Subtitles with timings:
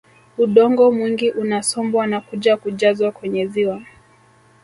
[0.37, 3.81] Udongo mwingi unasombwa na kuja kujazwa kwenye ziwa